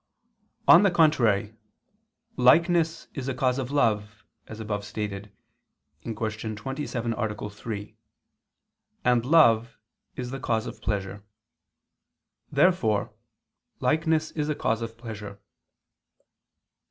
[0.67, 1.53] On the contrary,
[2.35, 5.31] Likeness is a cause of love, as above stated
[6.01, 6.15] (Q.
[6.55, 7.49] 27, A.
[7.51, 7.97] 3):
[9.05, 9.77] and love
[10.15, 11.23] is the cause of pleasure.
[12.51, 13.13] Therefore
[13.79, 15.39] likeness is a cause of pleasure.